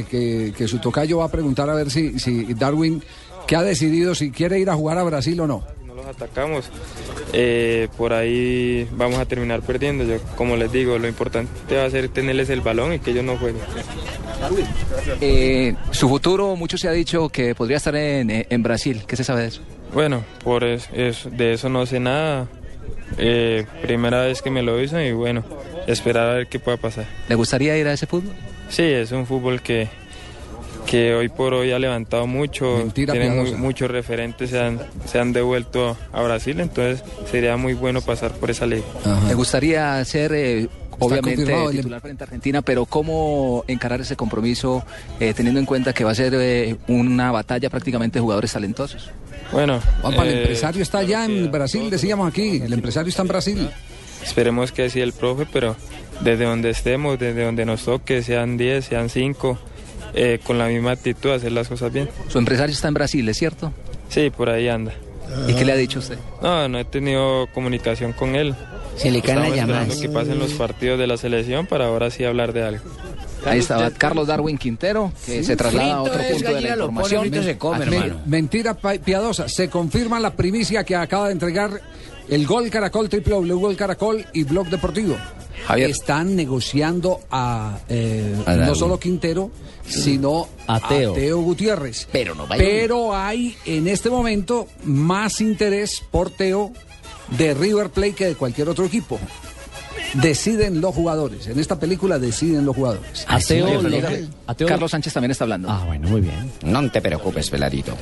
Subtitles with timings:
[0.00, 3.02] Que, que su tocayo va a preguntar a ver si, si Darwin,
[3.48, 5.64] que ha decidido si quiere ir a jugar a Brasil o no.
[5.84, 6.70] no los atacamos,
[7.32, 10.04] eh, por ahí vamos a terminar perdiendo.
[10.04, 13.24] Yo, como les digo, lo importante va a ser tenerles el balón y que ellos
[13.24, 13.60] no jueguen.
[15.20, 19.02] Eh, su futuro, mucho se ha dicho que podría estar en, en Brasil.
[19.08, 19.60] ¿Qué se sabe de eso?
[19.92, 22.46] Bueno, por es- es- de eso no sé nada.
[23.18, 25.42] Eh, primera vez que me lo hizo y bueno,
[25.88, 27.06] esperar a ver qué pueda pasar.
[27.28, 28.34] ¿Le gustaría ir a ese fútbol?
[28.70, 29.88] Sí, es un fútbol que,
[30.86, 32.76] que hoy por hoy ha levantado mucho.
[32.78, 33.58] Mentira Tiene mu- piadosa.
[33.58, 38.50] muchos referentes, se han, se han devuelto a Brasil, entonces sería muy bueno pasar por
[38.50, 38.84] esa liga.
[39.28, 44.84] ¿Le gustaría ser, eh, obviamente, el- titular frente a Argentina, pero cómo encarar ese compromiso
[45.18, 49.10] eh, teniendo en cuenta que va a ser eh, una batalla prácticamente de jugadores talentosos?
[49.52, 52.62] Bueno, el eh, empresario está allá en Brasil, decíamos aquí.
[52.64, 53.68] El empresario está en Brasil.
[54.22, 55.74] Esperemos que sí el profe, pero
[56.22, 59.58] desde donde estemos, desde donde nos toque, sean 10, sean 5,
[60.14, 62.08] eh, con la misma actitud, hacer las cosas bien.
[62.28, 63.72] Su empresario está en Brasil, ¿es cierto?
[64.08, 64.92] Sí, por ahí anda.
[65.48, 66.18] ¿Y qué le ha dicho usted?
[66.42, 68.54] No, no he tenido comunicación con él.
[68.96, 69.96] Se le caen las llamadas.
[69.96, 72.84] que pasen los partidos de la selección para ahora sí hablar de algo.
[73.46, 77.20] Ahí estaba Carlos Darwin Quintero, que se traslada a otro punto de la pone, información.
[77.22, 79.48] frito se come, Me- mentira piadosa.
[79.48, 81.80] Se confirma la primicia que acaba de entregar
[82.28, 85.16] el Gol Caracol, triple Gol Caracol y Blog Deportivo.
[85.66, 85.90] Javier.
[85.90, 89.50] Están negociando a, eh, A no solo Quintero,
[89.86, 91.38] sino A Teo.
[91.40, 92.08] Gutiérrez.
[92.12, 96.72] Pero no vaya- Pero hay en este momento más interés por Teo
[97.36, 99.18] de River Plate que de cualquier otro equipo.
[100.14, 101.46] Deciden los jugadores.
[101.46, 103.24] En esta película deciden los jugadores.
[103.28, 104.26] Ateo, Sí, lo- Felipe.
[104.46, 105.70] ateo- Carlos Sánchez también está hablando.
[105.70, 106.50] Ah, bueno, muy bien.
[106.64, 107.96] No te preocupes, Veladito.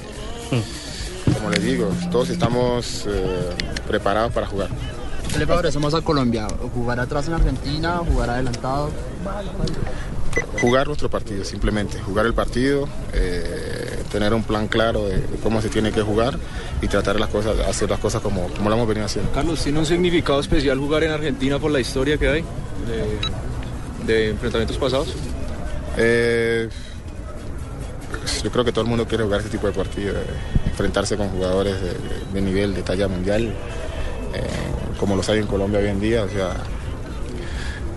[1.35, 3.51] Como les digo, todos estamos eh,
[3.87, 4.71] preparados para jugar.
[5.33, 6.47] ¿Qué le favorece más a Colombia?
[6.75, 7.99] ¿Jugar atrás en Argentina?
[7.99, 8.91] ¿Jugar adelantado?
[10.61, 12.01] Jugar nuestro partido, simplemente.
[12.01, 16.39] Jugar el partido, eh, tener un plan claro de, cómo se tiene que jugar
[16.81, 19.31] y tratar las cosas, hacer las cosas como, como lo hemos venido haciendo.
[19.33, 22.45] Carlos, ¿tiene un significado especial jugar en Argentina por la historia que hay
[24.07, 25.09] de, de enfrentamientos pasados?
[25.97, 26.69] Eh,
[28.43, 30.25] yo creo que todo el mundo quiere jugar este tipo de partido, eh,
[30.67, 31.99] enfrentarse con jugadores de, de-
[32.33, 33.53] de nivel, de talla mundial,
[34.35, 34.43] eh,
[34.99, 36.25] como los hay en Colombia hoy en día.
[36.25, 36.51] O sea,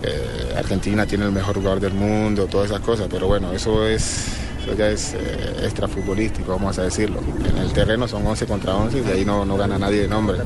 [0.04, 4.28] eh, Argentina tiene el mejor jugador del mundo, todas esas cosas, pero bueno, eso es
[4.64, 7.20] eso ya es eh, extrafutbolístico, vamos a decirlo.
[7.50, 10.08] En el terreno son 11 contra 11 y de ahí no, no gana nadie de
[10.08, 10.38] nombre.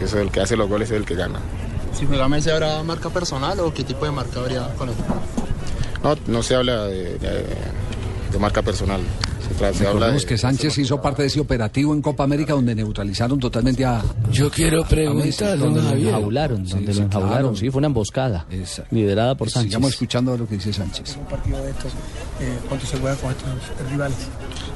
[0.00, 1.40] Eso el que hace los goles es el que gana.
[1.98, 4.94] Si juega Messi, ¿habrá marca personal o qué tipo de marca habría con él?
[6.04, 7.46] No, no se habla de, de-
[8.30, 9.00] de marca personal.
[9.72, 13.38] Se, habla de, que Sánchez hizo parte de ese operativo en Copa América donde neutralizaron
[13.38, 14.02] totalmente a.
[14.32, 17.56] Yo quiero a preguntar, donde don lo enjaularon, Sí, donde sí, lo enjaularon, claro.
[17.56, 18.94] sí, fue una emboscada, Exacto.
[18.94, 19.70] liderada por Sánchez.
[19.70, 21.16] Sigamos escuchando lo que dice Sánchez.
[21.16, 21.92] Un partido de estos,
[22.40, 24.16] eh, ¿cuánto se juega con estos rivales?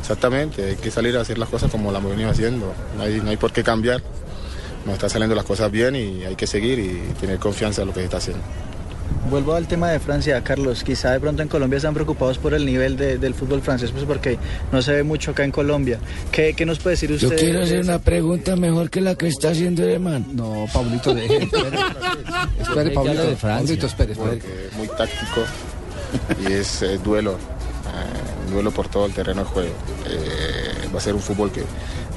[0.00, 2.72] Exactamente, hay que salir a hacer las cosas como las hemos venido haciendo.
[2.96, 4.02] No hay, no hay por qué cambiar.
[4.86, 7.94] Nos están saliendo las cosas bien y hay que seguir y tener confianza en lo
[7.94, 8.42] que se está haciendo.
[9.30, 10.82] Vuelvo al tema de Francia, Carlos.
[10.82, 14.04] Quizá de pronto en Colombia están preocupados por el nivel de- del fútbol francés, pues
[14.04, 14.38] porque
[14.72, 15.98] no se ve mucho acá en Colombia.
[16.32, 17.30] ¿Qué, qué nos puede decir usted?
[17.30, 20.26] Yo quiero hacer una pregunta mejor que la que está haciendo el man.
[20.32, 21.44] No, Pablito, deje.
[21.44, 21.68] Espere,
[22.60, 23.22] espere Pablito.
[23.22, 23.58] de Francia.
[23.66, 24.30] Pablito, espere, espere.
[24.36, 25.42] Porque es muy táctico
[26.48, 29.74] y es eh, duelo, eh, un duelo por todo el terreno de juego.
[30.06, 31.62] Eh, va a ser un fútbol que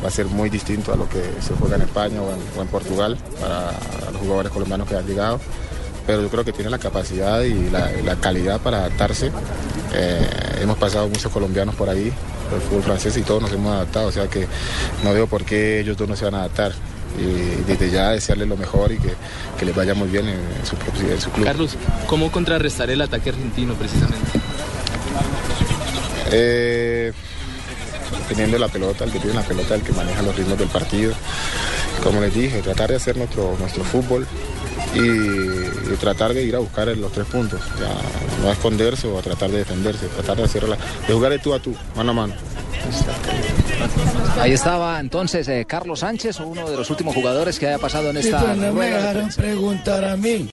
[0.03, 2.62] va a ser muy distinto a lo que se juega en España o en, o
[2.63, 3.72] en Portugal para
[4.12, 5.40] los jugadores colombianos que han llegado.
[6.06, 9.31] Pero yo creo que tiene la capacidad y la, calidad para adaptarse.
[9.94, 10.28] Eh,
[10.62, 12.12] hemos pasado muchos colombianos por ahí,
[12.50, 14.07] por el fútbol francés, y todos nos hemos adaptado.
[14.07, 14.48] O sea que
[15.04, 16.74] no veo por qué ellos dos no se van a adaptar.
[17.18, 19.13] Y desde ya desearles lo mejor y que,
[19.60, 21.45] que les vaya muy bien en su, propio- en su club.
[21.45, 21.75] Carlos,
[22.07, 24.31] ¿cómo contrarrestar el ataque argentino precisamente?
[26.31, 27.13] Eh,
[28.28, 31.13] teniendo la pelota, el que tiene la pelota, el que maneja los ritmos del partido.
[32.04, 34.25] Como les dije, tratar de hacer nuestro, nuestro fútbol
[34.95, 35.00] y,
[35.94, 37.60] y tratar de ir a buscar los tres puntos.
[37.78, 37.90] Sea,
[38.42, 41.40] no a esconderse o a tratar de defenderse, tratar de, hacer la- de jugar de
[41.40, 42.34] tú a tú, mano a mano.
[44.40, 48.22] Ahí estaba entonces eh, Carlos Sánchez, uno de los últimos jugadores que haya pasado en
[48.22, 50.50] Sí, esta pero no me dejaron preguntar a mí.